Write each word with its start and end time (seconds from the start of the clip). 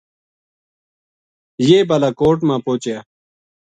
یہ 1.67 1.79
بالاکوٹ 1.89 2.37
ما 2.47 2.55
پوہچیا 2.65 2.97